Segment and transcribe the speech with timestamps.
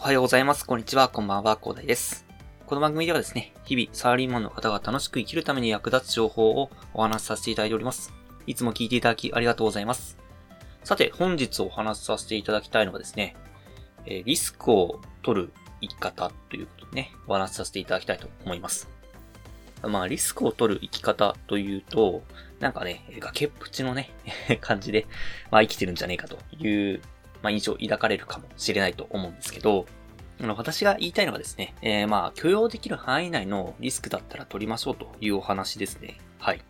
[0.00, 0.64] おはようございます。
[0.64, 2.24] こんにちは、こんばんは、広大です。
[2.64, 8.10] この番組ではですね、日々、サラリーマンの方が楽しく生きるために役立つ情報をお話しさせていただいております。
[8.46, 10.16] いつも聞いていただきありがとうございます。
[10.84, 13.36] さて、本日お話しさせていただきたいのはですね、
[14.06, 18.88] えリスクを取る生き方ということでね、お話しさせていただきたいと思います。
[19.82, 22.22] まあ、リスクを取る生き方というと、
[22.58, 24.08] なんかね、崖っぷちのね、
[24.62, 25.06] 感じで、
[25.50, 27.02] まあ生きてるんじゃねえかという、
[27.42, 29.86] まあ印象を抱かれるかもしれないと思うんですけど、
[30.42, 36.18] あの私が言いたいのはですね、えーまあ許容できる範囲内のリスクだったら取りましょうというお話ですね。
[36.38, 36.62] はい。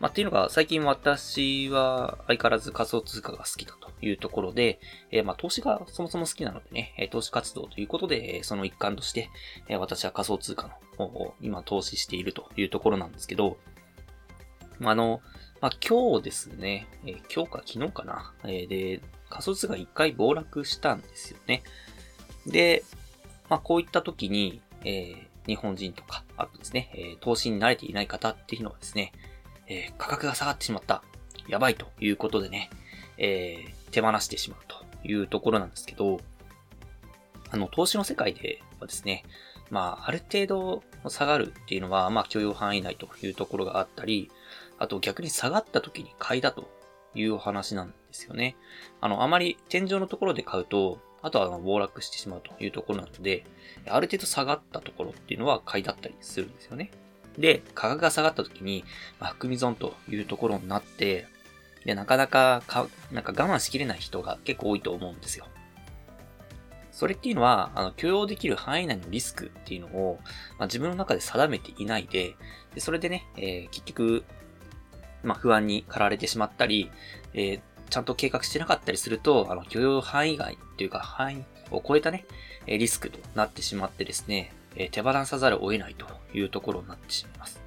[0.00, 4.80] まあっていうのが最近私は相変わらず仮想通貨が好きだというところで、
[5.12, 9.30] えーまあ投資がそもそも好きなのでね、投資活動ということで、その一環として、
[9.68, 13.58] え私は仮想通貨の方を今投資しているというところなんですけど、
[14.80, 15.20] まあの、
[15.60, 19.00] まあ今日ですね、え今日か昨日かな、えで、
[19.32, 21.62] 仮想通貨一回暴落したんですよね。
[22.46, 22.84] で、
[23.48, 29.12] まあこういった時に、えー日本人とか、あとですね、えー投資に慣れていない方っていうのはですね、
[29.66, 31.02] えー価格が下がってしまった。
[31.48, 32.70] やばいということでね、
[33.18, 36.20] え手放してしまうというところなんですけど、
[37.50, 39.24] あの、投資の世界ではですね、
[39.70, 44.30] まあ、ある程度下がるっていうのは、まあ、許容範囲内というところがあったり、
[44.78, 46.70] あと逆に下がった時に買いだと
[47.14, 48.56] いうお話なんですよね。
[49.00, 53.44] あの、あまり天井のところで買うと、あとはあの暴落してしまうというところなので、
[53.86, 56.90] ある程度下がったところっていうのは買いだったりするんですよね。
[57.38, 58.84] で、価格が下がった時に、
[59.18, 61.26] まあ、含み損というところになって、
[61.84, 65.46] で、なかなかか、なんか我慢しきれない人が結構多いと思うんですよ。
[66.90, 70.20] それっていうのは、あの、許容できる範囲内のリスクっていうのを、
[70.58, 72.36] まあ、自分の中で定めていないで、
[72.74, 74.24] でそれでね、えー結局、
[75.22, 76.90] まあ、不安に駆られてしまったり、
[77.34, 77.60] えー
[77.92, 82.24] ちゃんと計画してなかったりすると、あの、許容範囲外っていうか、範囲を超えたね、
[82.66, 84.50] リスクとなってしまってですね、
[84.92, 87.60] 手放さざるを得ないというところになってしまいます。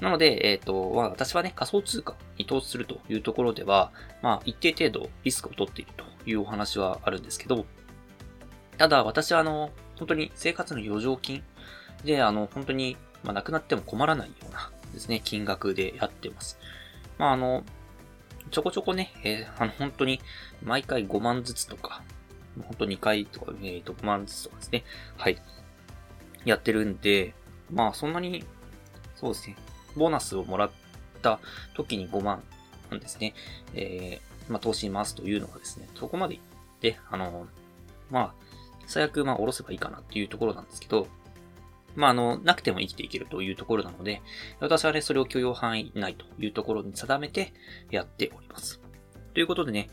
[0.00, 7.66] なので、えっ、と、ま、私はね、仮想通貨に投資するというところでは、まあ、一定程度リスクを取っているというお話はあるんですけど、
[8.78, 11.44] ただ私はあの、本当に生活の余剰金
[12.04, 16.58] で、あの、本当に、まあ、なくなっても困らないようなですね、金額でやってます。
[17.16, 17.62] まあ、あの、
[18.50, 20.20] ちょこちょこね、えーあの、本当に、
[20.62, 22.02] 毎回5万ずつとか、
[22.62, 24.84] 本当2回とか、えーと、5万ずつとかですね、
[25.16, 25.40] はい、
[26.44, 27.34] やってるんで、
[27.72, 28.44] まあ、そんなに、
[29.16, 29.56] そうですね、
[29.96, 30.70] ボーナスをもらっ
[31.22, 31.38] た
[31.74, 32.42] 時に5万
[32.90, 33.34] なんですね、
[33.74, 36.40] えーまあ、投資に回すというのはですね、そこまでいっ
[36.80, 37.46] て、あの、
[38.10, 38.34] まあ、
[38.86, 41.06] 最悪、まあ、下ろせばいいかなっていうところなんですけど、
[41.96, 44.22] まあ、あの、なくても生きていけるというところなので、
[44.60, 47.52] 私はね、それを許容範囲内というところに定めて
[47.90, 48.80] やっております。
[49.34, 49.90] ということでね、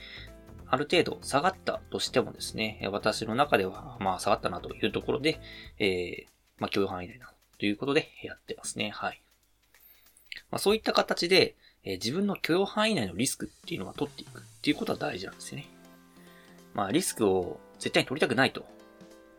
[0.70, 5.40] ある程度下がったとしてもですね、私の中では、まあ、下がったなというところで、
[5.80, 6.28] えー、
[6.60, 8.90] まあ、許容範囲内なということでやってますね。
[8.90, 9.22] はい。
[10.52, 15.68] まあ、そういった形で、えー自分の許容範囲内のリスクっていうのは取っていくっていうことは大事なんですよね。
[16.74, 18.66] まあ、リスクを絶対に取りたくないと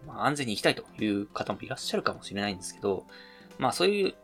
[0.06, 3.04] まあ、安全に生きたいという方もいらっしゃるかもしれないんですけど、
[3.58, 4.14] まあそういう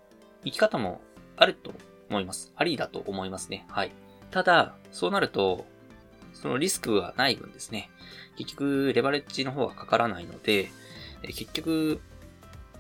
[0.45, 1.01] 生き方も
[1.37, 1.73] あると
[2.09, 2.53] 思います。
[2.57, 3.67] ありだと思いますね。
[3.69, 3.93] はい。
[4.31, 5.67] ただ、そうなると、
[6.33, 7.91] そのリスクがない分ですね、
[8.37, 10.69] 結局レバレッジの方がかからないので、
[11.23, 12.01] え結局、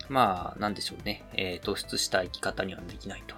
[0.09, 3.34] まあ、なんでしょうね、えー突出した生き方にはできないと。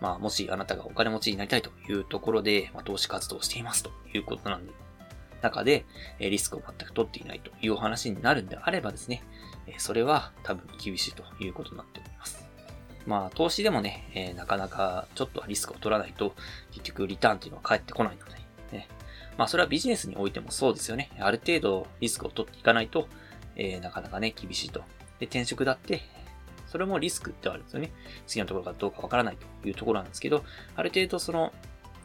[0.00, 4.72] まあ、もしあなたがお金持ちになりたいというところで、まあ、投資活動をしていますということなんで、
[5.44, 5.84] 中で、
[6.18, 9.22] えリスクを全く取っていないというお話になるんであればですね、
[9.66, 12.44] えそれは多分厳しいということになっております。
[13.06, 16.34] まあ、投資でもね、えーなかなかちょっとはリスクを取らないと、
[16.72, 18.34] 結局リターンっていうのは返ってこないので、
[18.72, 18.88] ね。
[19.36, 21.10] まあ、それはビジネスにおいてもそうですよね。
[21.18, 23.08] ある程度リスクを取っていかないと、
[23.56, 24.80] えーなかなかね、厳しいと。
[25.18, 26.02] で、転職だって、
[26.66, 27.92] それもリスクってあるんですよね。
[28.26, 30.44] 次のところがどうかわからないというところなんですけど、
[30.74, 31.52] ある程度その、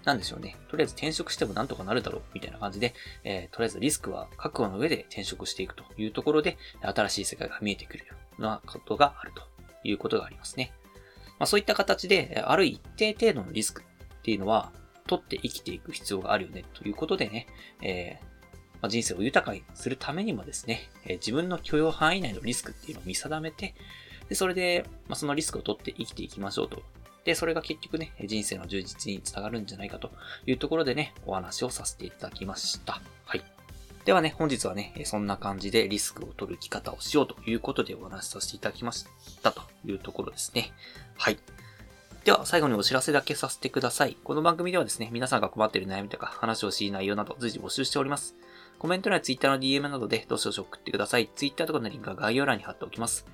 [0.05, 0.55] なんでしょうね。
[0.69, 2.93] とりあえず転職してもなんとかなるだろう、みたいな感じで、
[3.23, 9.43] えーとりあえずリスクは覚悟の上で転職していくというところで、新しい世界が見えてくるようなことがあると
[9.83, 10.71] いうことがありますね。
[11.37, 14.71] まあそういった形で、ある一定程度のリスクっていうのは、
[15.07, 17.47] 取って生きていく必要があるよね、ということでね、
[17.81, 18.25] えー
[18.81, 23.75] まあ、人生を豊かにするためにもですね、えー自分の許容範囲内のリスクっていうのを見定めて、
[24.29, 26.83] で、それで、まあ、そのリスクを取って生きていきましょうと。
[27.29, 30.09] で、それが結局ね、人生の充実につながるんじゃないかと
[30.47, 33.03] いうところでね、お話をさせていただきました。
[33.23, 33.43] はい。
[34.03, 39.05] ではね、本日はね、そんな感じでリスクを取る生き方をしようということでお話しさせていただきまし
[39.43, 40.71] たというところですね。
[41.17, 41.37] はい。
[42.23, 44.17] では、最後にお知らせだけさせてください。
[44.23, 48.33] この番組ではですね、皆さんが困っている悩みとか話をしい内容など随時募集しております。
[48.79, 51.29] コメント欄や Twitter の DM などでどしどし送ってください。
[51.35, 53.27] Twitter とかのリンクは概要欄に貼っておきます。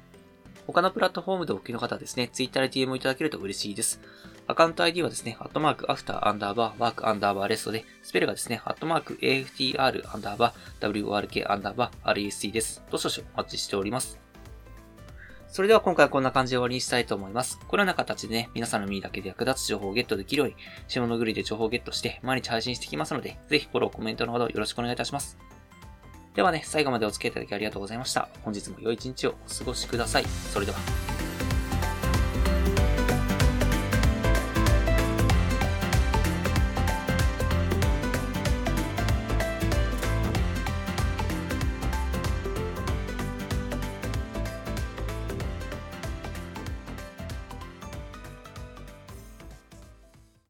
[0.67, 4.01] 他のプラットフォームでお聞きの方はですね、Twitter で DM をいただけると嬉しいです。
[4.47, 12.83] アカウント ID はですね、アットマーク、アフター、アンダーバー、ワーク、アンダーバー、レストで、スペルがですね、アットマーク、AFTR、アンダーバー、WORK、アンダーバー、RESC です。
[12.91, 14.19] どしどしお待ちしております。
[15.47, 17.59] それでは今回はこんな感じで終わりにしたいと思います。
[17.67, 20.55] このような形でね、皆さんの耳だけで役立つ情報をゲットできるように、
[20.87, 25.37] 下のグリで情報をゲットして毎日配信していきますので、ぜひフォロー、コメントのほどよろしくお願いいたします。
[26.35, 28.27] ではね、最後までお付き合いいただきありがとうございました。
[28.43, 30.25] 本日も良い一日をお過ごしください。
[30.51, 31.14] それでは。